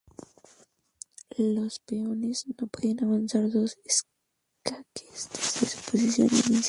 [1.37, 6.59] Los peones no pueden avanzar dos escaques desde su posición inicial.